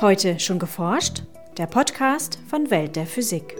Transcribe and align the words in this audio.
Heute 0.00 0.40
schon 0.40 0.58
geforscht? 0.58 1.24
Der 1.58 1.66
Podcast 1.66 2.38
von 2.48 2.70
Welt 2.70 2.96
der 2.96 3.04
Physik. 3.04 3.54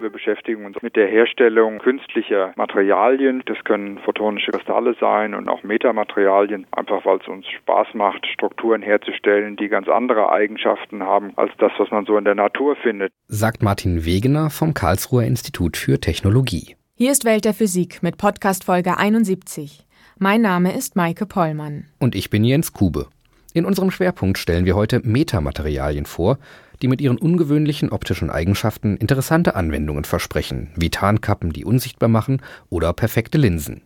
Wir 0.00 0.08
beschäftigen 0.08 0.64
uns 0.64 0.80
mit 0.80 0.96
der 0.96 1.06
Herstellung 1.06 1.80
künstlicher 1.80 2.54
Materialien. 2.56 3.42
Das 3.44 3.58
können 3.64 3.98
photonische 3.98 4.52
Kristalle 4.52 4.96
sein 4.98 5.34
und 5.34 5.50
auch 5.50 5.62
Metamaterialien, 5.64 6.66
einfach 6.70 7.04
weil 7.04 7.18
es 7.18 7.28
uns 7.28 7.46
Spaß 7.46 7.88
macht, 7.92 8.26
Strukturen 8.26 8.80
herzustellen, 8.80 9.56
die 9.56 9.68
ganz 9.68 9.86
andere 9.88 10.32
Eigenschaften 10.32 11.02
haben 11.02 11.34
als 11.36 11.52
das, 11.58 11.72
was 11.76 11.90
man 11.90 12.06
so 12.06 12.16
in 12.16 12.24
der 12.24 12.36
Natur 12.36 12.76
findet. 12.76 13.12
Sagt 13.28 13.62
Martin 13.62 14.06
Wegener 14.06 14.48
vom 14.48 14.72
Karlsruher 14.72 15.24
Institut 15.24 15.76
für 15.76 16.00
Technologie. 16.00 16.74
Hier 16.94 17.12
ist 17.12 17.26
Welt 17.26 17.44
der 17.44 17.52
Physik 17.52 18.02
mit 18.02 18.16
Podcast 18.16 18.64
Folge 18.64 18.96
71. 18.96 19.84
Mein 20.18 20.40
Name 20.40 20.74
ist 20.74 20.96
Maike 20.96 21.26
Pollmann. 21.26 21.84
Und 21.98 22.14
ich 22.14 22.30
bin 22.30 22.44
Jens 22.44 22.72
Kube. 22.72 23.08
In 23.56 23.64
unserem 23.64 23.92
Schwerpunkt 23.92 24.36
stellen 24.36 24.64
wir 24.64 24.74
heute 24.74 25.00
Metamaterialien 25.04 26.06
vor, 26.06 26.38
die 26.82 26.88
mit 26.88 27.00
ihren 27.00 27.16
ungewöhnlichen 27.16 27.90
optischen 27.90 28.28
Eigenschaften 28.28 28.96
interessante 28.96 29.54
Anwendungen 29.54 30.02
versprechen, 30.02 30.72
wie 30.74 30.90
Tarnkappen, 30.90 31.52
die 31.52 31.64
unsichtbar 31.64 32.08
machen, 32.08 32.42
oder 32.68 32.92
perfekte 32.92 33.38
Linsen. 33.38 33.82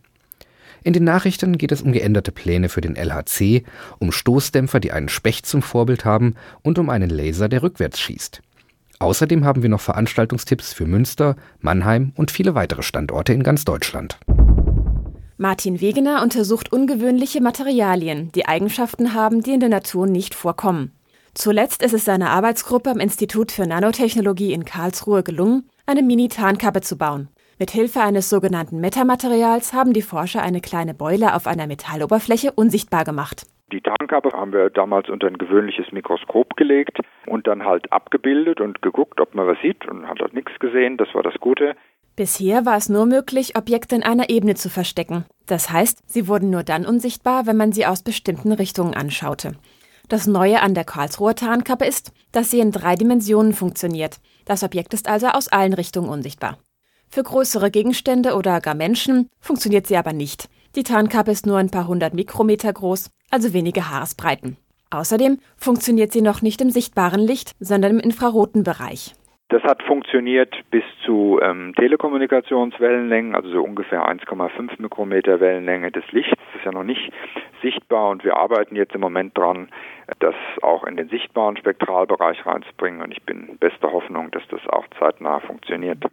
In 0.83 0.93
den 0.93 1.03
Nachrichten 1.03 1.59
geht 1.59 1.71
es 1.71 1.83
um 1.83 1.91
geänderte 1.91 2.31
Pläne 2.31 2.67
für 2.67 2.81
den 2.81 2.95
LHC, 2.95 3.63
um 3.99 4.11
Stoßdämpfer, 4.11 4.79
die 4.79 4.91
einen 4.91 5.07
Specht 5.07 5.45
zum 5.45 5.61
Vorbild 5.61 6.03
haben, 6.03 6.33
und 6.63 6.79
um 6.79 6.89
einen 6.89 7.11
Laser, 7.11 7.47
der 7.47 7.61
rückwärts 7.61 7.99
schießt. 7.99 8.41
Außerdem 8.97 9.45
haben 9.45 9.61
wir 9.61 9.69
noch 9.69 9.81
Veranstaltungstipps 9.81 10.73
für 10.73 10.87
Münster, 10.87 11.35
Mannheim 11.59 12.11
und 12.15 12.31
viele 12.31 12.55
weitere 12.55 12.81
Standorte 12.81 13.33
in 13.33 13.43
ganz 13.43 13.65
Deutschland. 13.65 14.17
Martin 15.41 15.79
Wegener 15.79 16.21
untersucht 16.21 16.73
ungewöhnliche 16.73 17.41
Materialien, 17.41 18.29
die 18.35 18.45
Eigenschaften 18.45 19.13
haben, 19.13 19.41
die 19.41 19.53
in 19.53 19.61
der 19.61 19.69
Natur 19.69 20.05
nicht 20.05 20.35
vorkommen. 20.35 20.91
Zuletzt 21.33 21.81
ist 21.81 21.93
es 21.93 22.03
seiner 22.03 22.31
Arbeitsgruppe 22.31 22.89
am 22.89 22.99
Institut 22.99 23.53
für 23.53 23.65
Nanotechnologie 23.65 24.51
in 24.51 24.65
Karlsruhe 24.65 25.23
gelungen, 25.23 25.69
eine 25.85 26.01
Mini-Tarnkappe 26.01 26.81
zu 26.81 26.97
bauen. 26.97 27.29
Mit 27.57 27.71
Hilfe 27.71 28.01
eines 28.01 28.29
sogenannten 28.29 28.81
Metamaterials 28.81 29.71
haben 29.71 29.93
die 29.93 30.01
Forscher 30.01 30.41
eine 30.41 30.59
kleine 30.59 30.93
Beule 30.93 31.33
auf 31.33 31.47
einer 31.47 31.67
Metalloberfläche 31.67 32.51
unsichtbar 32.51 33.05
gemacht. 33.05 33.45
Die 33.71 33.79
Tarnkappe 33.79 34.31
haben 34.33 34.51
wir 34.51 34.69
damals 34.69 35.07
unter 35.07 35.27
ein 35.27 35.37
gewöhnliches 35.37 35.93
Mikroskop 35.93 36.57
gelegt 36.57 36.99
und 37.27 37.47
dann 37.47 37.63
halt 37.63 37.93
abgebildet 37.93 38.59
und 38.59 38.81
geguckt, 38.81 39.21
ob 39.21 39.35
man 39.35 39.47
was 39.47 39.57
sieht 39.61 39.87
und 39.87 40.05
hat 40.05 40.19
dort 40.19 40.33
nichts 40.33 40.59
gesehen. 40.59 40.97
Das 40.97 41.13
war 41.13 41.23
das 41.23 41.35
Gute. 41.39 41.75
Bisher 42.19 42.65
war 42.65 42.75
es 42.75 42.89
nur 42.89 43.05
möglich, 43.05 43.55
Objekte 43.55 43.95
in 43.95 44.03
einer 44.03 44.29
Ebene 44.29 44.55
zu 44.55 44.69
verstecken. 44.69 45.23
Das 45.45 45.69
heißt, 45.69 45.99
sie 46.05 46.27
wurden 46.27 46.49
nur 46.49 46.63
dann 46.63 46.85
unsichtbar, 46.85 47.45
wenn 47.45 47.55
man 47.55 47.71
sie 47.71 47.85
aus 47.85 48.01
bestimmten 48.03 48.51
Richtungen 48.51 48.93
anschaute. 48.93 49.53
Das 50.09 50.27
Neue 50.27 50.61
an 50.61 50.73
der 50.73 50.83
Karlsruher 50.83 51.33
Tarnkappe 51.33 51.85
ist, 51.85 52.11
dass 52.33 52.51
sie 52.51 52.59
in 52.59 52.71
drei 52.71 52.97
Dimensionen 52.97 53.53
funktioniert. 53.53 54.19
Das 54.43 54.63
Objekt 54.63 54.93
ist 54.93 55.07
also 55.07 55.27
aus 55.27 55.47
allen 55.47 55.71
Richtungen 55.71 56.09
unsichtbar. 56.09 56.57
Für 57.07 57.23
größere 57.23 57.71
Gegenstände 57.71 58.35
oder 58.35 58.59
gar 58.59 58.75
Menschen 58.75 59.29
funktioniert 59.39 59.87
sie 59.87 59.95
aber 59.95 60.11
nicht. 60.11 60.49
Die 60.75 60.83
Tarnkappe 60.83 61.31
ist 61.31 61.45
nur 61.45 61.57
ein 61.57 61.69
paar 61.69 61.87
hundert 61.87 62.15
Mikrometer 62.15 62.73
groß, 62.73 63.11
also 63.29 63.53
wenige 63.53 63.89
Haaresbreiten. 63.89 64.57
Außerdem 64.89 65.39
funktioniert 65.55 66.11
sie 66.11 66.21
noch 66.21 66.41
nicht 66.41 66.59
im 66.59 66.69
sichtbaren 66.69 67.21
Licht, 67.21 67.53
sondern 67.61 67.91
im 67.91 67.99
infraroten 68.01 68.63
Bereich. 68.63 69.15
Das 69.49 69.63
hat 69.63 69.81
funktioniert 69.81 70.53
bis 70.69 70.83
zu 71.03 71.39
ähm, 71.41 71.73
Telekommunikationswellenlängen, 71.75 73.33
also 73.33 73.49
so 73.49 73.63
ungefähr 73.63 74.07
1,5 74.07 74.79
Mikrometer 74.79 75.39
Wellenlänge 75.39 75.91
des 75.91 76.03
Lichts. 76.11 76.37
Das 76.37 76.59
ist 76.59 76.65
ja 76.65 76.71
noch 76.71 76.83
nicht 76.83 77.11
sichtbar 77.63 78.09
und 78.09 78.23
wir 78.23 78.37
arbeiten 78.37 78.75
jetzt 78.75 78.93
im 78.93 79.01
Moment 79.01 79.35
dran, 79.35 79.69
das 80.19 80.35
auch 80.61 80.83
in 80.83 80.97
den 80.97 81.09
sichtbaren 81.09 81.57
Spektralbereich 81.57 82.45
reinzubringen 82.45 83.01
und 83.01 83.11
ich 83.11 83.23
bin 83.23 83.57
bester 83.59 83.91
Hoffnung, 83.91 84.29
dass 84.29 84.43
das 84.51 84.61
auch 84.67 84.85
zeitnah 84.99 85.39
funktioniert. 85.39 86.03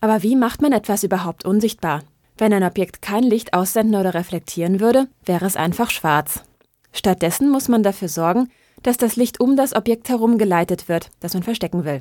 Aber 0.00 0.22
wie 0.22 0.34
macht 0.34 0.62
man 0.62 0.72
etwas 0.72 1.04
überhaupt 1.04 1.44
unsichtbar? 1.44 2.00
Wenn 2.38 2.54
ein 2.54 2.64
Objekt 2.64 3.02
kein 3.02 3.22
Licht 3.22 3.52
aussenden 3.52 4.00
oder 4.00 4.14
reflektieren 4.14 4.80
würde, 4.80 5.08
wäre 5.26 5.44
es 5.44 5.56
einfach 5.56 5.90
schwarz. 5.90 6.42
Stattdessen 6.92 7.50
muss 7.50 7.68
man 7.68 7.82
dafür 7.82 8.08
sorgen, 8.08 8.48
dass 8.82 8.96
das 8.96 9.16
Licht 9.16 9.40
um 9.40 9.56
das 9.56 9.76
Objekt 9.76 10.08
herum 10.08 10.38
geleitet 10.38 10.88
wird, 10.88 11.10
das 11.20 11.34
man 11.34 11.42
verstecken 11.42 11.84
will. 11.84 12.00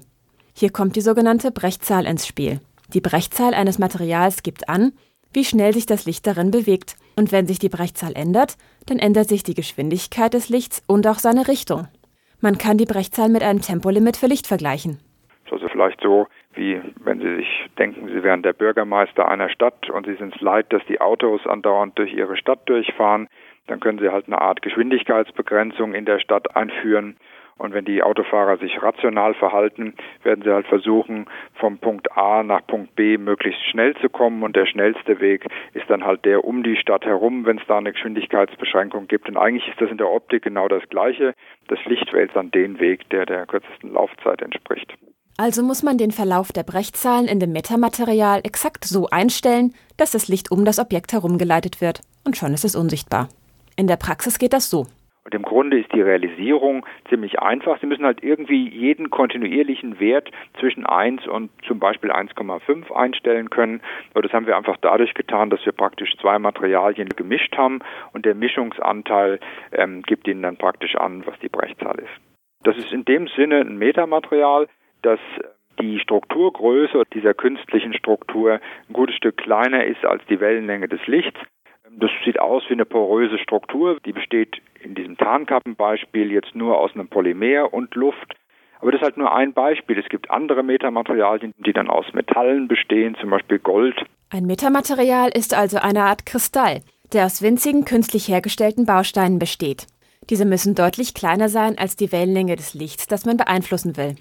Hier 0.60 0.72
kommt 0.72 0.96
die 0.96 1.02
sogenannte 1.02 1.52
Brechzahl 1.52 2.08
ins 2.08 2.26
Spiel. 2.26 2.62
Die 2.92 3.00
Brechzahl 3.00 3.54
eines 3.54 3.78
Materials 3.78 4.42
gibt 4.42 4.68
an, 4.70 4.92
wie 5.32 5.44
schnell 5.44 5.72
sich 5.72 5.86
das 5.86 6.08
Licht 6.08 6.26
darin 6.26 6.50
bewegt. 6.50 6.96
Und 7.16 7.32
wenn 7.32 7.46
sich 7.46 7.60
die 7.60 7.70
Brechzahl 7.70 8.14
ändert, 8.16 8.58
dann 8.88 8.98
ändert 8.98 9.28
sich 9.28 9.44
die 9.44 9.54
Geschwindigkeit 9.54 10.34
des 10.34 10.50
Lichts 10.50 10.84
und 10.88 11.06
auch 11.06 11.20
seine 11.20 11.48
Richtung. 11.48 11.88
Man 12.42 12.58
kann 12.58 12.80
die 12.80 12.86
Brechzahl 12.86 13.30
mit 13.30 13.44
einem 13.44 13.62
Tempolimit 13.62 14.18
für 14.18 14.26
Licht 14.26 14.48
vergleichen. 14.48 14.98
Also 15.52 15.68
vielleicht 15.70 16.02
so, 16.02 16.26
wie 16.56 16.82
wenn 17.04 17.20
Sie 17.20 17.36
sich 17.36 17.66
denken, 17.78 18.08
Sie 18.08 18.24
wären 18.24 18.42
der 18.42 18.54
Bürgermeister 18.54 19.28
einer 19.28 19.50
Stadt 19.50 19.92
und 19.92 20.08
Sie 20.08 20.16
sind 20.16 20.36
es 20.36 20.42
leid, 20.42 20.74
dass 20.74 20.82
die 20.90 21.00
Autos 21.00 21.46
andauernd 21.46 22.00
durch 22.00 22.12
Ihre 22.14 22.36
Stadt 22.36 22.68
durchfahren, 22.68 23.28
dann 23.68 23.80
können 23.80 24.00
Sie 24.00 24.10
halt 24.10 24.26
eine 24.26 24.42
Art 24.42 24.64
Geschwindigkeitsbegrenzung 24.64 25.94
in 25.94 26.06
der 26.06 26.18
Stadt 26.18 26.56
einführen 26.56 27.16
und 27.58 27.74
wenn 27.74 27.86
die 27.86 28.04
Autofahrer 28.04 28.58
sich 28.58 28.82
rational 28.82 29.34
verhalten, 29.34 29.94
werden 30.24 30.44
sie 30.44 30.52
halt 30.52 30.68
versuchen, 30.68 31.26
vom 31.56 31.78
Punkt 31.78 32.12
A 32.16 32.44
nach 32.44 32.66
Punkt 32.68 32.96
B 32.96 33.18
möglichst 33.18 33.62
schnell 33.70 33.96
zu 33.96 34.10
kommen. 34.10 34.44
Und 34.44 34.56
der 34.56 34.66
schnellste 34.66 35.20
Weg 35.20 35.46
ist 35.74 35.90
dann 35.90 36.06
halt 36.06 36.26
der 36.26 36.44
um 36.44 36.64
die 36.64 36.76
Stadt 36.76 37.06
herum, 37.06 37.46
wenn 37.46 37.58
es 37.58 37.68
da 37.68 37.78
eine 37.78 37.94
Geschwindigkeitsbeschränkung 37.94 39.08
gibt. 39.08 39.28
Und 39.28 39.38
eigentlich 39.38 39.68
ist 39.68 39.82
das 39.82 39.90
in 39.90 39.98
der 39.98 40.10
Optik 40.10 40.44
genau 40.44 40.68
das 40.68 40.84
Gleiche. 40.90 41.34
Das 41.68 41.80
Licht 41.86 42.14
wählt 42.14 42.32
dann 42.36 42.52
den 42.52 42.80
Weg, 42.80 43.10
der 43.10 43.26
der 43.26 43.46
kürzesten 43.46 43.94
Laufzeit 43.94 44.42
entspricht. 44.42 44.94
Also 45.38 45.62
muss 45.62 45.84
man 45.84 46.00
den 46.00 46.12
Verlauf 46.12 46.52
der 46.52 46.64
Brechzahlen 46.64 47.28
in 47.28 47.40
dem 47.40 47.52
Metamaterial 47.52 48.42
exakt 48.44 48.86
so 48.86 49.08
einstellen, 49.08 49.74
dass 49.96 50.12
das 50.12 50.28
Licht 50.28 50.52
um 50.52 50.66
das 50.66 50.80
Objekt 50.80 51.14
herumgeleitet 51.14 51.80
wird. 51.80 52.02
Und 52.24 52.38
schon 52.38 52.54
ist 52.54 52.66
es 52.66 52.76
unsichtbar. 52.76 53.30
In 53.76 53.86
der 53.86 53.98
Praxis 53.98 54.40
geht 54.40 54.54
das 54.54 54.72
so. 54.72 54.88
Und 55.28 55.36
im 55.36 55.42
Grunde 55.42 55.78
ist 55.78 55.92
die 55.94 56.02
Realisierung 56.02 56.86
ziemlich 57.10 57.42
einfach. 57.42 57.82
Sie 57.82 57.86
müssen 57.86 58.06
halt 58.06 58.24
irgendwie 58.24 58.70
jeden 58.70 59.10
kontinuierlichen 59.10 60.00
Wert 60.00 60.32
zwischen 60.58 60.86
1 60.86 61.28
und 61.28 61.50
zum 61.68 61.80
Beispiel 61.80 62.14
1,5 62.14 62.94
einstellen 62.94 63.50
können. 63.50 63.82
Aber 64.14 64.22
das 64.22 64.32
haben 64.32 64.48
wir 64.48 64.56
einfach 64.56 64.78
dadurch 64.80 65.14
getan, 65.16 65.50
dass 65.50 65.66
wir 65.66 65.74
praktisch 65.74 66.16
zwei 66.22 66.40
Materialien 66.40 67.10
gemischt 67.10 67.58
haben 67.58 67.80
und 68.14 68.26
der 68.26 68.36
Mischungsanteil 68.36 69.42
ähm, 69.74 70.02
gibt 70.04 70.30
ihnen 70.30 70.44
dann 70.44 70.56
praktisch 70.56 70.96
an, 70.96 71.28
was 71.28 71.38
die 71.40 71.50
Brechzahl 71.50 72.00
ist. 72.00 72.64
Das 72.64 72.78
ist 72.78 72.94
in 72.94 73.04
dem 73.04 73.28
Sinne 73.28 73.60
ein 73.60 73.78
Metamaterial, 73.78 74.70
das 75.02 75.20
die 75.82 76.00
Strukturgröße 76.00 77.04
dieser 77.14 77.34
künstlichen 77.34 77.94
Struktur 77.94 78.62
ein 78.88 78.94
gutes 78.94 79.18
Stück 79.18 79.36
kleiner 79.36 79.84
ist 79.84 80.06
als 80.06 80.26
die 80.30 80.40
Wellenlänge 80.40 80.88
des 80.88 81.06
Lichts. 81.06 81.38
Das 82.00 82.12
sieht 82.24 82.40
aus 82.40 82.64
wie 82.68 82.74
eine 82.74 82.86
poröse 82.86 83.40
Struktur. 83.40 83.98
Die 84.06 84.14
besteht 84.14 84.58
in 84.84 84.94
diesem 84.94 85.18
Tarnkappenbeispiel 85.18 86.32
jetzt 86.32 86.54
nur 86.54 86.78
aus 86.78 86.94
einem 86.94 87.08
Polymer 87.08 87.74
und 87.74 87.96
Luft. 87.96 88.36
Aber 88.80 88.92
das 88.92 89.02
ist 89.02 89.06
halt 89.06 89.18
nur 89.18 89.34
ein 89.34 89.54
Beispiel. 89.54 89.98
Es 89.98 90.08
gibt 90.08 90.30
andere 90.30 90.62
Metamaterialien, 90.62 91.56
die 91.58 91.74
dann 91.74 91.90
aus 91.90 92.06
Metallen 92.14 92.68
bestehen, 92.68 93.16
zum 93.20 93.32
Beispiel 93.32 93.58
Gold. 93.58 93.96
Ein 94.30 94.46
Metamaterial 94.46 95.32
ist 95.34 95.58
also 95.58 95.78
eine 95.78 96.04
Art 96.04 96.28
Kristall, 96.28 96.82
der 97.14 97.26
aus 97.26 97.42
winzigen 97.42 97.84
künstlich 97.84 98.28
hergestellten 98.28 98.86
Bausteinen 98.86 99.40
besteht. 99.40 99.88
Diese 100.30 100.46
müssen 100.46 100.76
deutlich 100.76 101.16
kleiner 101.16 101.50
sein 101.50 101.80
als 101.80 101.96
die 101.96 102.12
Wellenlänge 102.12 102.58
des 102.58 102.76
Lichts, 102.76 103.08
das 103.08 103.26
man 103.26 103.38
beeinflussen 103.38 103.98
will. 103.98 104.16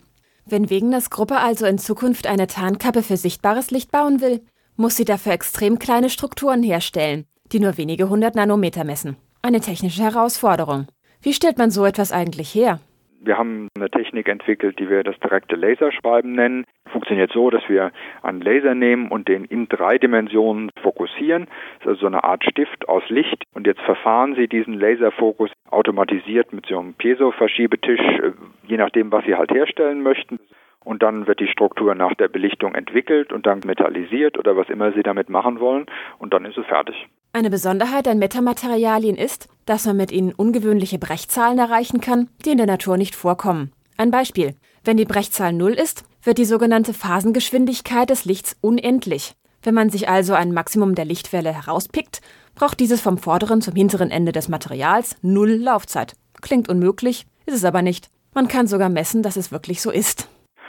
Wenn 0.46 0.70
Wegeners 0.70 1.10
Gruppe 1.10 1.38
also 1.38 1.66
in 1.66 1.76
Zukunft 1.76 2.26
eine 2.26 2.46
Tarnkappe 2.46 3.02
für 3.02 3.18
sichtbares 3.18 3.70
Licht 3.70 3.90
bauen 3.90 4.22
will, 4.22 4.40
muss 4.76 4.96
sie 4.96 5.04
dafür 5.04 5.32
extrem 5.32 5.78
kleine 5.78 6.08
Strukturen 6.08 6.62
herstellen, 6.62 7.26
die 7.52 7.60
nur 7.60 7.76
wenige 7.76 8.08
hundert 8.08 8.34
Nanometer 8.34 8.84
messen. 8.84 9.16
Eine 9.42 9.60
technische 9.60 10.02
Herausforderung. 10.02 10.86
Wie 11.22 11.32
stellt 11.32 11.58
man 11.58 11.70
so 11.70 11.84
etwas 11.84 12.12
eigentlich 12.12 12.54
her? 12.54 12.80
Wir 13.20 13.38
haben 13.38 13.68
eine 13.74 13.90
Technik 13.90 14.28
entwickelt, 14.28 14.78
die 14.78 14.88
wir 14.88 15.02
das 15.02 15.18
direkte 15.18 15.56
Laserschreiben 15.56 16.32
nennen. 16.32 16.64
Funktioniert 16.92 17.32
so, 17.32 17.50
dass 17.50 17.68
wir 17.68 17.90
einen 18.22 18.40
Laser 18.40 18.74
nehmen 18.74 19.08
und 19.08 19.26
den 19.26 19.44
in 19.44 19.68
drei 19.68 19.98
Dimensionen 19.98 20.70
fokussieren. 20.80 21.46
Das 21.78 21.80
ist 21.80 21.88
also 21.88 22.00
so 22.02 22.06
eine 22.06 22.22
Art 22.22 22.44
Stift 22.44 22.88
aus 22.88 23.02
Licht. 23.08 23.44
Und 23.54 23.66
jetzt 23.66 23.80
verfahren 23.80 24.36
Sie 24.36 24.46
diesen 24.46 24.74
Laserfokus 24.74 25.50
automatisiert 25.70 26.52
mit 26.52 26.66
so 26.66 26.78
einem 26.78 26.94
Piezo-Verschiebetisch, 26.94 28.00
äh, 28.00 28.32
je 28.68 28.76
nachdem, 28.76 29.10
was 29.10 29.24
Sie 29.24 29.34
halt 29.34 29.50
herstellen 29.50 30.02
möchten 30.02 30.38
und 30.86 31.02
dann 31.02 31.26
wird 31.26 31.40
die 31.40 31.48
Struktur 31.48 31.96
nach 31.96 32.14
der 32.14 32.28
Belichtung 32.28 32.76
entwickelt 32.76 33.32
und 33.32 33.44
dann 33.44 33.60
metallisiert 33.66 34.38
oder 34.38 34.56
was 34.56 34.68
immer 34.68 34.92
Sie 34.92 35.02
damit 35.02 35.28
machen 35.28 35.58
wollen 35.58 35.86
und 36.18 36.32
dann 36.32 36.44
ist 36.44 36.56
es 36.56 36.66
fertig. 36.66 37.08
Eine 37.36 37.50
Besonderheit 37.50 38.08
an 38.08 38.18
Metamaterialien 38.18 39.14
ist, 39.14 39.48
dass 39.66 39.84
man 39.84 39.98
mit 39.98 40.10
ihnen 40.10 40.32
ungewöhnliche 40.32 40.98
Brechzahlen 40.98 41.58
erreichen 41.58 42.00
kann, 42.00 42.30
die 42.46 42.52
in 42.52 42.56
der 42.56 42.66
Natur 42.66 42.96
nicht 42.96 43.14
vorkommen. 43.14 43.72
Ein 43.98 44.10
Beispiel. 44.10 44.56
Wenn 44.84 44.96
die 44.96 45.04
Brechzahl 45.04 45.52
0 45.52 45.74
ist, 45.74 46.04
wird 46.22 46.38
die 46.38 46.46
sogenannte 46.46 46.94
Phasengeschwindigkeit 46.94 48.08
des 48.08 48.24
Lichts 48.24 48.56
unendlich. 48.62 49.34
Wenn 49.62 49.74
man 49.74 49.90
sich 49.90 50.08
also 50.08 50.32
ein 50.32 50.54
Maximum 50.54 50.94
der 50.94 51.04
Lichtwelle 51.04 51.52
herauspickt, 51.52 52.22
braucht 52.54 52.80
dieses 52.80 53.02
vom 53.02 53.18
vorderen 53.18 53.60
zum 53.60 53.74
hinteren 53.74 54.10
Ende 54.10 54.32
des 54.32 54.48
Materials 54.48 55.16
null 55.20 55.56
Laufzeit. 55.56 56.16
Klingt 56.40 56.70
unmöglich, 56.70 57.26
ist 57.44 57.56
es 57.56 57.64
aber 57.64 57.82
nicht. 57.82 58.08
Man 58.32 58.48
kann 58.48 58.66
sogar 58.66 58.88
messen, 58.88 59.22
dass 59.22 59.36
es 59.36 59.52
wirklich 59.52 59.82
so 59.82 59.90
ist. 59.90 60.26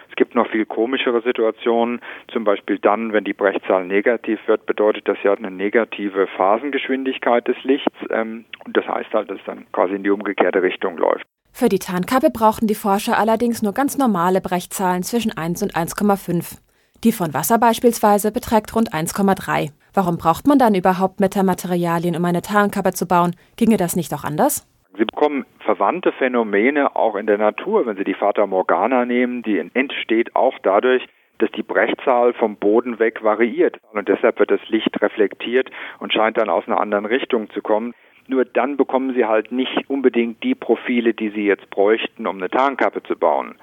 Es 0.10 0.16
gibt 0.16 0.36
noch 0.36 0.50
viel 0.50 0.66
komischere 0.66 1.22
Situationen, 1.22 2.02
zum 2.32 2.44
Beispiel 2.44 2.80
dann, 2.80 3.14
wenn 3.14 3.24
die 3.24 3.34
Brechzahl 3.34 3.86
negativ 3.86 4.40
wird, 4.48 4.66
bedeutet 4.66 5.08
das 5.08 5.18
ja 5.24 5.34
eine 5.34 5.52
negative 5.52 6.28
Phasengeschwindigkeit 6.28 7.48
des 7.48 7.58
Lichts. 7.64 7.94
Ähm, 8.10 8.46
und 8.66 8.76
das 8.76 8.88
heißt 8.88 9.14
halt, 9.14 9.30
dass 9.30 9.40
es 9.40 9.46
dann 9.46 9.66
quasi 9.72 9.96
in 9.96 10.04
die 10.04 10.10
umgekehrte 10.10 10.62
Richtung 10.62 10.98
läuft. 10.98 11.26
Für 11.52 11.70
die 11.70 11.80
Tarnkappe 11.80 12.30
brauchten 12.30 12.68
die 12.68 12.76
Forscher 12.76 13.18
allerdings 13.18 13.64
nur 13.64 13.74
ganz 13.74 13.98
normale 13.98 14.42
Brechzahlen 14.42 15.04
zwischen 15.04 15.36
1 15.36 15.64
und 15.64 15.76
1,5. 15.76 16.60
Die 17.04 17.12
von 17.12 17.34
Wasser 17.34 17.58
beispielsweise 17.58 18.32
beträgt 18.32 18.76
rund 18.76 18.94
1,3. 18.94 19.72
Warum 19.94 20.18
braucht 20.18 20.46
man 20.46 20.60
dann 20.60 20.76
überhaupt 20.76 21.20
Metamaterialien, 21.20 22.16
um 22.16 22.26
eine 22.26 22.42
Tarnkappe 22.42 22.94
zu 22.94 23.08
bauen? 23.08 23.36
Ginge 23.56 23.78
das 23.78 23.96
nicht 23.96 24.14
auch 24.14 24.24
anders? 24.24 24.68
Sie 24.98 25.06
bekommen 25.06 25.46
verwandte 25.60 26.12
Phänomene 26.12 26.96
auch 26.96 27.16
in 27.16 27.28
der 27.28 27.38
Natur. 27.38 27.86
Wenn 27.86 27.98
Sie 27.98 28.04
die 28.04 28.16
Fata 28.16 28.48
Morgana 28.48 29.06
nehmen, 29.06 29.44
die 29.44 29.60
entsteht 29.74 30.36
auch 30.36 30.58
dadurch, 30.64 31.08
dass 31.38 31.52
die 31.52 31.62
Brechzahl 31.62 32.34
vom 32.34 32.56
Boden 32.56 32.98
weg 32.98 33.24
variiert. 33.24 33.80
Und 33.94 34.10
deshalb 34.10 34.40
wird 34.40 34.50
das 34.50 34.68
Licht 34.70 35.00
reflektiert 35.02 35.70
und 36.00 36.14
scheint 36.14 36.38
dann 36.38 36.50
aus 36.50 36.68
einer 36.68 36.80
anderen 36.80 37.06
Richtung 37.06 37.50
zu 37.52 37.62
kommen. 37.62 37.94
Nur 38.28 38.44
dann 38.44 38.76
bekommen 38.76 39.14
Sie 39.14 39.26
halt 39.26 39.52
nicht 39.52 39.88
unbedingt 39.88 40.44
die 40.44 40.56
Profile, 40.56 41.14
die 41.14 41.30
Sie 41.30 41.46
jetzt 41.46 41.70
bräuchten, 41.70 42.26
um 42.26 42.38
eine 42.38 42.50
Tarnkappe 42.50 43.04
zu 43.04 43.16
bauen. 43.16 43.56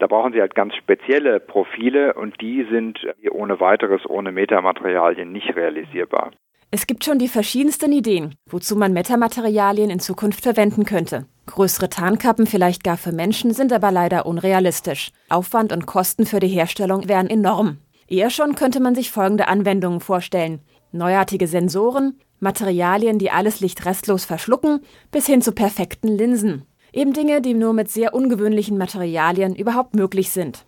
Da 0.00 0.08
brauchen 0.08 0.32
Sie 0.32 0.40
halt 0.40 0.56
ganz 0.56 0.74
spezielle 0.74 1.38
Profile 1.38 2.14
und 2.14 2.40
die 2.40 2.64
sind 2.64 2.98
ohne 3.30 3.60
weiteres, 3.60 4.02
ohne 4.08 4.32
Metamaterialien 4.32 5.30
nicht 5.30 5.54
realisierbar. 5.54 6.32
Es 6.74 6.86
gibt 6.86 7.04
schon 7.04 7.18
die 7.18 7.28
verschiedensten 7.28 7.92
Ideen, 7.92 8.34
wozu 8.48 8.76
man 8.76 8.94
Metamaterialien 8.94 9.90
in 9.90 10.00
Zukunft 10.00 10.42
verwenden 10.42 10.86
könnte. 10.86 11.26
Größere 11.44 11.90
Tarnkappen 11.90 12.46
vielleicht 12.46 12.82
gar 12.82 12.96
für 12.96 13.12
Menschen 13.12 13.52
sind 13.52 13.74
aber 13.74 13.92
leider 13.92 14.24
unrealistisch. 14.24 15.10
Aufwand 15.28 15.74
und 15.74 15.84
Kosten 15.84 16.24
für 16.24 16.40
die 16.40 16.48
Herstellung 16.48 17.08
wären 17.08 17.28
enorm. 17.28 17.76
Eher 18.08 18.30
schon 18.30 18.54
könnte 18.54 18.80
man 18.80 18.94
sich 18.94 19.10
folgende 19.10 19.48
Anwendungen 19.48 20.00
vorstellen. 20.00 20.62
Neuartige 20.92 21.46
Sensoren, 21.46 22.18
Materialien, 22.40 23.18
die 23.18 23.30
alles 23.30 23.60
Licht 23.60 23.84
restlos 23.84 24.24
verschlucken, 24.24 24.80
bis 25.10 25.26
hin 25.26 25.42
zu 25.42 25.52
perfekten 25.52 26.08
Linsen. 26.08 26.64
Eben 26.90 27.12
Dinge, 27.12 27.42
die 27.42 27.52
nur 27.52 27.74
mit 27.74 27.90
sehr 27.90 28.14
ungewöhnlichen 28.14 28.78
Materialien 28.78 29.54
überhaupt 29.54 29.94
möglich 29.94 30.30
sind. 30.30 30.64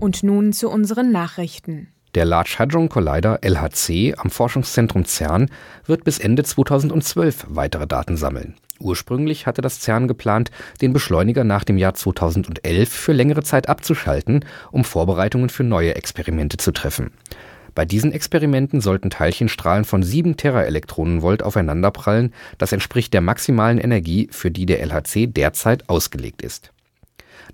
Und 0.00 0.22
nun 0.22 0.54
zu 0.54 0.70
unseren 0.70 1.12
Nachrichten. 1.12 1.88
Der 2.16 2.24
Large 2.24 2.54
Hadron 2.58 2.88
Collider 2.88 3.40
LHC 3.42 4.14
am 4.16 4.30
Forschungszentrum 4.30 5.04
CERN 5.04 5.50
wird 5.84 6.02
bis 6.02 6.18
Ende 6.18 6.44
2012 6.44 7.44
weitere 7.50 7.86
Daten 7.86 8.16
sammeln. 8.16 8.54
Ursprünglich 8.80 9.46
hatte 9.46 9.60
das 9.60 9.80
CERN 9.80 10.08
geplant, 10.08 10.50
den 10.80 10.94
Beschleuniger 10.94 11.44
nach 11.44 11.62
dem 11.62 11.76
Jahr 11.76 11.92
2011 11.92 12.88
für 12.88 13.12
längere 13.12 13.42
Zeit 13.42 13.68
abzuschalten, 13.68 14.46
um 14.72 14.84
Vorbereitungen 14.84 15.50
für 15.50 15.62
neue 15.62 15.94
Experimente 15.94 16.56
zu 16.56 16.72
treffen. 16.72 17.10
Bei 17.74 17.84
diesen 17.84 18.12
Experimenten 18.12 18.80
sollten 18.80 19.10
Teilchenstrahlen 19.10 19.84
von 19.84 20.02
7 20.02 20.38
Teraelektronenvolt 20.38 21.42
aufeinanderprallen, 21.42 22.32
das 22.56 22.72
entspricht 22.72 23.12
der 23.12 23.20
maximalen 23.20 23.76
Energie, 23.76 24.30
für 24.30 24.50
die 24.50 24.64
der 24.64 24.80
LHC 24.80 25.26
derzeit 25.26 25.86
ausgelegt 25.90 26.40
ist. 26.40 26.72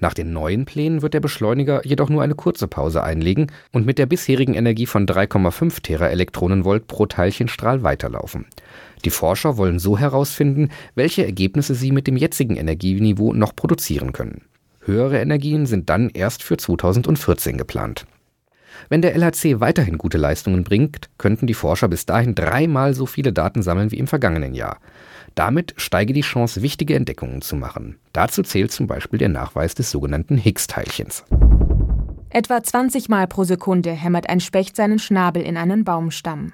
Nach 0.00 0.14
den 0.14 0.32
neuen 0.32 0.64
Plänen 0.64 1.02
wird 1.02 1.14
der 1.14 1.20
Beschleuniger 1.20 1.86
jedoch 1.86 2.08
nur 2.08 2.22
eine 2.22 2.34
kurze 2.34 2.66
Pause 2.66 3.02
einlegen 3.02 3.52
und 3.72 3.86
mit 3.86 3.98
der 3.98 4.06
bisherigen 4.06 4.54
Energie 4.54 4.86
von 4.86 5.06
3,5 5.06 5.82
Teraelektronenvolt 5.82 6.86
pro 6.86 7.06
Teilchenstrahl 7.06 7.82
weiterlaufen. 7.82 8.46
Die 9.04 9.10
Forscher 9.10 9.56
wollen 9.56 9.78
so 9.78 9.98
herausfinden, 9.98 10.70
welche 10.94 11.24
Ergebnisse 11.24 11.74
sie 11.74 11.92
mit 11.92 12.06
dem 12.06 12.16
jetzigen 12.16 12.56
Energieniveau 12.56 13.32
noch 13.32 13.54
produzieren 13.54 14.12
können. 14.12 14.42
Höhere 14.80 15.20
Energien 15.20 15.66
sind 15.66 15.90
dann 15.90 16.10
erst 16.10 16.42
für 16.42 16.56
2014 16.56 17.56
geplant. 17.56 18.06
Wenn 18.88 19.02
der 19.02 19.14
LHC 19.14 19.60
weiterhin 19.60 19.98
gute 19.98 20.18
Leistungen 20.18 20.64
bringt, 20.64 21.08
könnten 21.18 21.46
die 21.46 21.54
Forscher 21.54 21.88
bis 21.88 22.06
dahin 22.06 22.34
dreimal 22.34 22.94
so 22.94 23.06
viele 23.06 23.32
Daten 23.32 23.62
sammeln 23.62 23.90
wie 23.92 23.98
im 23.98 24.06
vergangenen 24.06 24.54
Jahr. 24.54 24.78
Damit 25.34 25.74
steige 25.76 26.12
die 26.12 26.20
Chance, 26.20 26.62
wichtige 26.62 26.94
Entdeckungen 26.94 27.42
zu 27.42 27.56
machen. 27.56 27.98
Dazu 28.12 28.42
zählt 28.42 28.72
zum 28.72 28.86
Beispiel 28.86 29.18
der 29.18 29.28
Nachweis 29.28 29.74
des 29.74 29.90
sogenannten 29.90 30.36
Higgs-Teilchens. 30.36 31.24
Etwa 32.30 32.62
20 32.62 33.08
Mal 33.08 33.26
pro 33.26 33.44
Sekunde 33.44 33.92
hämmert 33.92 34.28
ein 34.28 34.40
Specht 34.40 34.76
seinen 34.76 34.98
Schnabel 34.98 35.42
in 35.42 35.56
einen 35.56 35.84
Baumstamm. 35.84 36.52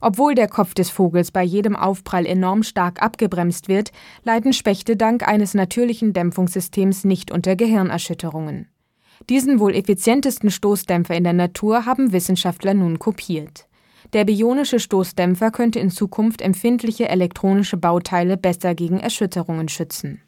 Obwohl 0.00 0.34
der 0.34 0.48
Kopf 0.48 0.74
des 0.74 0.90
Vogels 0.90 1.32
bei 1.32 1.42
jedem 1.42 1.76
Aufprall 1.76 2.24
enorm 2.24 2.62
stark 2.62 3.02
abgebremst 3.02 3.68
wird, 3.68 3.90
leiden 4.24 4.52
Spechte 4.52 4.96
dank 4.96 5.26
eines 5.26 5.54
natürlichen 5.54 6.12
Dämpfungssystems 6.12 7.04
nicht 7.04 7.30
unter 7.30 7.56
Gehirnerschütterungen. 7.56 8.68
Diesen 9.28 9.58
wohl 9.58 9.74
effizientesten 9.74 10.50
Stoßdämpfer 10.50 11.14
in 11.14 11.24
der 11.24 11.32
Natur 11.32 11.84
haben 11.84 12.12
Wissenschaftler 12.12 12.74
nun 12.74 12.98
kopiert. 12.98 13.67
Der 14.12 14.24
bionische 14.24 14.80
Stoßdämpfer 14.80 15.50
könnte 15.50 15.80
in 15.80 15.90
Zukunft 15.90 16.40
empfindliche 16.40 17.08
elektronische 17.08 17.76
Bauteile 17.76 18.36
besser 18.36 18.74
gegen 18.74 19.00
Erschütterungen 19.00 19.68
schützen. 19.68 20.22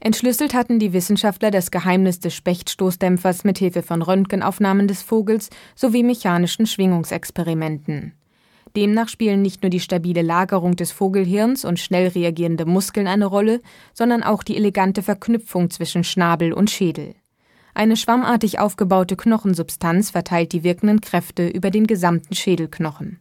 Entschlüsselt 0.00 0.54
hatten 0.54 0.78
die 0.78 0.92
Wissenschaftler 0.92 1.50
das 1.50 1.72
Geheimnis 1.72 2.20
des 2.20 2.34
Spechtstoßdämpfers 2.34 3.42
mit 3.42 3.58
Hilfe 3.58 3.82
von 3.82 4.00
Röntgenaufnahmen 4.02 4.86
des 4.86 5.02
Vogels 5.02 5.50
sowie 5.74 6.04
mechanischen 6.04 6.66
Schwingungsexperimenten. 6.66 8.12
Demnach 8.76 9.08
spielen 9.08 9.42
nicht 9.42 9.62
nur 9.62 9.70
die 9.70 9.80
stabile 9.80 10.22
Lagerung 10.22 10.76
des 10.76 10.92
Vogelhirns 10.92 11.64
und 11.64 11.80
schnell 11.80 12.08
reagierende 12.08 12.64
Muskeln 12.64 13.08
eine 13.08 13.26
Rolle, 13.26 13.60
sondern 13.92 14.22
auch 14.22 14.44
die 14.44 14.56
elegante 14.56 15.02
Verknüpfung 15.02 15.70
zwischen 15.70 16.04
Schnabel 16.04 16.52
und 16.52 16.70
Schädel. 16.70 17.16
Eine 17.78 17.96
schwammartig 17.96 18.58
aufgebaute 18.58 19.14
Knochensubstanz 19.14 20.10
verteilt 20.10 20.50
die 20.50 20.64
wirkenden 20.64 21.00
Kräfte 21.00 21.46
über 21.46 21.70
den 21.70 21.86
gesamten 21.86 22.34
Schädelknochen. 22.34 23.20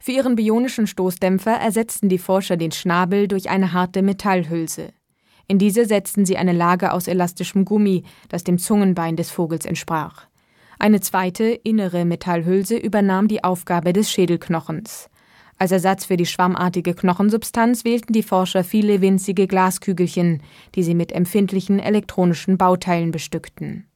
Für 0.00 0.10
ihren 0.10 0.34
bionischen 0.34 0.88
Stoßdämpfer 0.88 1.52
ersetzten 1.52 2.08
die 2.08 2.18
Forscher 2.18 2.56
den 2.56 2.72
Schnabel 2.72 3.28
durch 3.28 3.50
eine 3.50 3.72
harte 3.72 4.02
Metallhülse. 4.02 4.88
In 5.46 5.60
diese 5.60 5.86
setzten 5.86 6.26
sie 6.26 6.36
eine 6.36 6.52
Lage 6.52 6.92
aus 6.92 7.06
elastischem 7.06 7.64
Gummi, 7.64 8.02
das 8.28 8.42
dem 8.42 8.58
Zungenbein 8.58 9.14
des 9.14 9.30
Vogels 9.30 9.64
entsprach. 9.64 10.26
Eine 10.80 11.00
zweite, 11.00 11.44
innere 11.44 12.04
Metallhülse 12.04 12.76
übernahm 12.76 13.28
die 13.28 13.44
Aufgabe 13.44 13.92
des 13.92 14.10
Schädelknochens. 14.10 15.08
Als 15.58 15.72
Ersatz 15.72 16.04
für 16.04 16.16
die 16.16 16.26
schwammartige 16.26 16.94
Knochensubstanz 16.94 17.84
wählten 17.84 18.12
die 18.12 18.22
Forscher 18.22 18.64
viele 18.64 19.00
winzige 19.00 19.46
Glaskügelchen, 19.46 20.42
die 20.74 20.82
sie 20.82 20.94
mit 20.94 21.12
empfindlichen 21.12 21.78
elektronischen 21.78 22.58
Bauteilen 22.58 23.12
bestückten. 23.12 23.86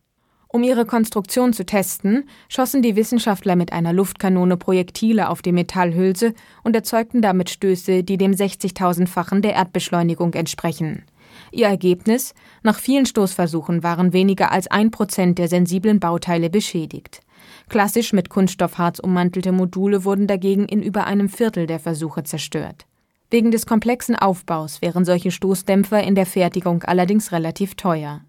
Um 0.50 0.62
ihre 0.62 0.86
Konstruktion 0.86 1.52
zu 1.52 1.66
testen, 1.66 2.24
schossen 2.48 2.80
die 2.80 2.96
Wissenschaftler 2.96 3.54
mit 3.54 3.72
einer 3.72 3.92
Luftkanone 3.92 4.56
Projektile 4.56 5.28
auf 5.28 5.42
die 5.42 5.52
Metallhülse 5.52 6.32
und 6.64 6.74
erzeugten 6.74 7.20
damit 7.20 7.50
Stöße, 7.50 8.02
die 8.02 8.16
dem 8.16 8.32
60.000-fachen 8.32 9.42
der 9.42 9.52
Erdbeschleunigung 9.52 10.32
entsprechen. 10.32 11.04
Ihr 11.52 11.66
Ergebnis? 11.66 12.34
Nach 12.62 12.78
vielen 12.78 13.06
Stoßversuchen 13.06 13.82
waren 13.82 14.12
weniger 14.12 14.52
als 14.52 14.68
ein 14.68 14.90
Prozent 14.90 15.38
der 15.38 15.48
sensiblen 15.48 16.00
Bauteile 16.00 16.50
beschädigt. 16.50 17.20
Klassisch 17.68 18.12
mit 18.12 18.28
Kunststoffharz 18.28 18.98
ummantelte 18.98 19.52
Module 19.52 20.04
wurden 20.04 20.26
dagegen 20.26 20.66
in 20.66 20.82
über 20.82 21.06
einem 21.06 21.28
Viertel 21.28 21.66
der 21.66 21.78
Versuche 21.78 22.24
zerstört. 22.24 22.86
Wegen 23.30 23.50
des 23.50 23.66
komplexen 23.66 24.16
Aufbaus 24.16 24.80
wären 24.80 25.04
solche 25.04 25.30
Stoßdämpfer 25.30 26.02
in 26.02 26.14
der 26.14 26.26
Fertigung 26.26 26.82
allerdings 26.84 27.30
relativ 27.32 27.74
teuer. 27.74 28.22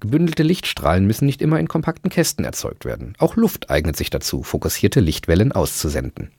Gebündelte 0.00 0.42
Lichtstrahlen 0.42 1.06
müssen 1.06 1.26
nicht 1.26 1.42
immer 1.42 1.58
in 1.58 1.68
kompakten 1.68 2.10
Kästen 2.10 2.44
erzeugt 2.44 2.84
werden. 2.84 3.14
Auch 3.18 3.36
Luft 3.36 3.70
eignet 3.70 3.96
sich 3.96 4.08
dazu, 4.08 4.42
fokussierte 4.42 5.00
Lichtwellen 5.00 5.52
auszusenden. 5.52 6.30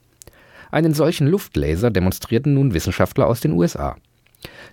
Einen 0.70 0.94
solchen 0.94 1.26
Luftlaser 1.26 1.90
demonstrierten 1.90 2.54
nun 2.54 2.74
Wissenschaftler 2.74 3.26
aus 3.26 3.40
den 3.40 3.52
USA. 3.52 3.96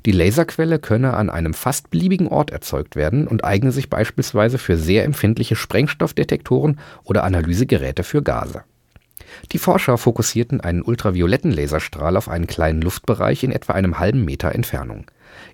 Die 0.06 0.12
Laserquelle 0.12 0.80
könne 0.80 1.16
an 1.16 1.30
einem 1.30 1.54
fast 1.54 1.90
beliebigen 1.90 2.28
Ort 2.28 2.52
erzeugt 2.52 2.96
werden 2.96 3.28
und 3.28 3.44
eigne 3.44 3.72
sich 3.72 3.90
beispielsweise 3.90 4.58
für 4.58 4.78
sehr 4.78 5.04
empfindliche 5.04 5.56
Sprengstoffdetektoren 5.56 6.80
oder 7.04 7.24
Analysegeräte 7.24 8.04
für 8.04 8.22
Gase. 8.22 8.64
Die 9.52 9.58
Forscher 9.58 9.98
fokussierten 9.98 10.62
einen 10.62 10.82
ultravioletten 10.82 11.52
Laserstrahl 11.52 12.16
auf 12.18 12.30
einen 12.30 12.48
kleinen 12.48 12.82
Luftbereich 12.82 13.44
in 13.44 13.52
etwa 13.52 13.74
einem 13.74 14.00
halben 14.00 14.24
Meter 14.24 14.54
Entfernung. 14.54 15.06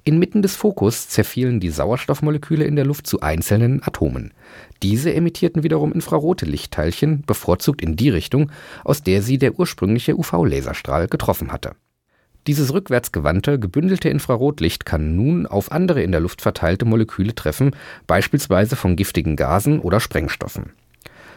Inmitten 0.04 0.42
des 0.42 0.56
Fokus 0.56 1.08
zerfielen 1.08 1.60
die 1.60 1.70
Sauerstoffmoleküle 1.70 2.66
in 2.66 2.76
der 2.76 2.86
Luft 2.86 3.08
zu 3.08 3.22
einzelnen 3.22 3.82
Atomen. 3.82 4.34
Diese 4.84 5.14
emittierten 5.14 5.64
wiederum 5.64 5.94
infrarote 5.94 6.46
Lichtteilchen, 6.46 7.24
bevorzugt 7.26 7.82
in 7.82 7.96
die 7.96 8.10
Richtung, 8.10 8.52
aus 8.84 9.02
der 9.02 9.22
sie 9.22 9.38
der 9.38 9.58
ursprüngliche 9.58 10.16
UV-Laserstrahl 10.16 11.08
getroffen 11.08 11.52
hatte 11.52 11.76
dieses 12.48 12.74
rückwärtsgewandte, 12.74 13.60
gebündelte 13.60 14.10
Infrarotlicht 14.10 14.86
kann 14.86 15.16
nun 15.16 15.46
auf 15.46 15.72
andere 15.72 16.02
in 16.02 16.12
der 16.12 16.22
Luft 16.22 16.42
verteilte 16.42 16.86
Moleküle 16.86 17.36
treffen, 17.36 17.72
beispielsweise 18.08 18.76
von 18.76 18.96
giftigen 18.96 19.36
Gasen 19.36 19.80
oder 19.80 20.00
Sprengstoffen. 20.00 20.72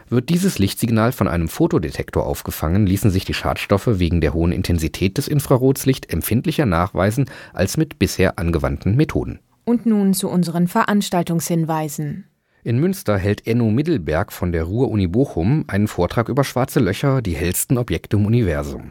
Wird 0.09 0.29
dieses 0.29 0.59
Lichtsignal 0.59 1.13
von 1.13 1.29
einem 1.29 1.49
Fotodetektor 1.49 2.27
aufgefangen, 2.27 2.87
ließen 2.87 3.11
sich 3.11 3.25
die 3.25 3.35
Schadstoffe 3.35 3.89
wegen 3.99 4.21
der 4.21 4.35
hohen 4.35 4.53
Intensität 4.53 5.19
des 5.19 5.29
Infrarotslicht 5.29 6.13
empfindlicher 6.13 6.67
nachweisen 6.67 7.27
als 7.53 7.77
mit 7.77 7.99
bisher 7.99 8.39
angewandten 8.39 8.97
Methoden. 8.97 9.41
Und 9.65 9.87
nun 9.87 10.13
zu 10.13 10.29
unseren 10.29 10.69
Veranstaltungshinweisen. 10.69 12.25
In 12.65 12.79
Münster 12.79 13.19
hält 13.19 13.47
Enno 13.47 13.71
Middelberg 13.71 14.33
von 14.33 14.53
der 14.53 14.65
Ruhr-Uni 14.65 15.07
Bochum 15.07 15.65
einen 15.69 15.89
Vortrag 15.89 16.29
über 16.29 16.45
schwarze 16.45 16.81
Löcher, 16.81 17.21
die 17.21 17.35
hellsten 17.35 17.77
Objekte 17.77 18.17
im 18.17 18.27
Universum. 18.27 18.91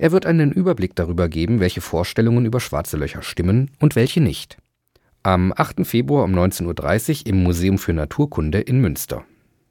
Er 0.00 0.12
wird 0.12 0.24
einen 0.24 0.50
Überblick 0.50 0.96
darüber 0.96 1.28
geben, 1.28 1.60
welche 1.60 1.82
Vorstellungen 1.82 2.46
über 2.46 2.58
schwarze 2.58 2.96
Löcher 2.96 3.20
stimmen 3.20 3.70
und 3.80 3.96
welche 3.96 4.22
nicht. 4.22 4.56
Am 5.22 5.52
8. 5.54 5.86
Februar 5.86 6.24
um 6.24 6.32
19.30 6.34 7.20
Uhr 7.20 7.26
im 7.26 7.42
Museum 7.42 7.76
für 7.76 7.92
Naturkunde 7.92 8.60
in 8.60 8.80
Münster. 8.80 9.24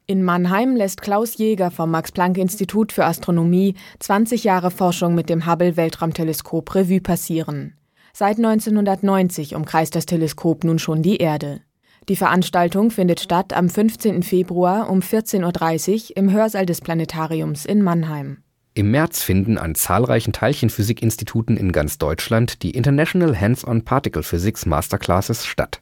In 0.05 0.21
Mannheim 0.24 0.75
lässt 0.75 1.01
Klaus 1.01 1.39
Jäger 1.39 1.71
vom 1.71 1.89
Max-Planck-Institut 1.89 2.91
für 2.91 3.05
Astronomie 3.05 3.74
20 3.98 4.43
Jahre 4.43 4.69
Forschung 4.69 5.15
mit 5.15 5.29
dem 5.29 5.48
Hubble-Weltraumteleskop 5.48 6.75
Revue 6.75 7.01
passieren. 7.01 7.74
Seit 8.13 8.38
1990 8.38 9.55
umkreist 9.55 9.95
das 9.95 10.05
Teleskop 10.05 10.63
nun 10.63 10.77
schon 10.77 11.01
die 11.01 11.17
Erde. 11.17 11.62
Die 12.07 12.15
Veranstaltung 12.15 12.91
findet 12.91 13.19
statt 13.19 13.51
am 13.53 13.67
15. 13.67 14.21
Februar 14.21 14.91
um 14.91 15.00
14.30 15.00 16.12
Uhr 16.12 16.17
im 16.17 16.31
Hörsaal 16.31 16.67
des 16.67 16.81
Planetariums 16.81 17.65
in 17.65 17.81
Mannheim. 17.81 18.43
Im 18.73 18.91
März 18.91 19.23
finden 19.23 19.57
an 19.57 19.75
zahlreichen 19.75 20.31
Teilchenphysik-Instituten 20.31 21.57
in 21.57 21.71
ganz 21.71 21.97
Deutschland 21.97 22.63
die 22.63 22.71
International 22.71 23.39
Hands-on 23.39 23.83
Particle 23.83 24.23
Physics 24.23 24.65
Masterclasses 24.65 25.45
statt. 25.45 25.81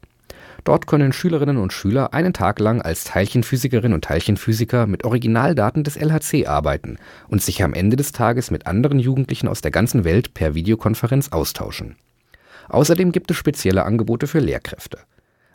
Dort 0.64 0.88
können 0.88 1.14
Schülerinnen 1.14 1.58
und 1.58 1.74
Schüler 1.74 2.14
einen 2.14 2.34
Tag 2.34 2.60
lang 2.60 2.82
als 2.82 3.04
Teilchenphysikerin 3.04 3.94
und 3.94 4.04
Teilchenphysiker 4.04 4.88
mit 4.88 5.06
Originaldaten 5.06 5.84
des 5.84 5.96
LHC 5.96 6.48
arbeiten 6.48 6.98
und 7.30 7.42
sich 7.42 7.64
am 7.64 7.74
Ende 7.74 7.96
des 7.96 8.12
Tages 8.12 8.52
mit 8.52 8.68
anderen 8.68 9.00
Jugendlichen 9.00 9.48
aus 9.48 9.62
der 9.62 9.72
ganzen 9.72 10.04
Welt 10.04 10.34
per 10.34 10.56
Videokonferenz 10.56 11.30
austauschen. 11.30 11.96
Außerdem 12.70 13.12
gibt 13.12 13.32
es 13.32 13.38
spezielle 13.38 13.86
Angebote 13.86 14.28
für 14.28 14.40
Lehrkräfte. 14.40 15.00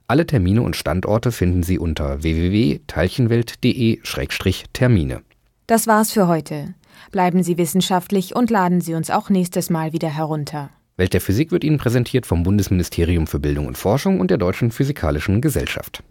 Alle 0.06 0.26
Termine 0.26 0.62
und 0.62 0.76
Standorte 0.76 1.32
finden 1.32 1.62
Sie 1.62 1.78
unter 1.78 2.22
www.teilchenwelt.de-termine. 2.22 5.22
Das 5.66 5.86
war's 5.86 6.12
für 6.12 6.28
heute. 6.28 6.74
Bleiben 7.10 7.42
Sie 7.42 7.58
wissenschaftlich 7.58 8.34
und 8.34 8.50
laden 8.50 8.80
Sie 8.80 8.94
uns 8.94 9.10
auch 9.10 9.30
nächstes 9.30 9.70
Mal 9.70 9.92
wieder 9.92 10.08
herunter. 10.08 10.70
Welt 10.96 11.14
der 11.14 11.20
Physik 11.20 11.52
wird 11.52 11.64
Ihnen 11.64 11.78
präsentiert 11.78 12.26
vom 12.26 12.42
Bundesministerium 12.42 13.26
für 13.26 13.40
Bildung 13.40 13.66
und 13.66 13.78
Forschung 13.78 14.20
und 14.20 14.30
der 14.30 14.38
Deutschen 14.38 14.70
Physikalischen 14.70 15.40
Gesellschaft. 15.40 16.02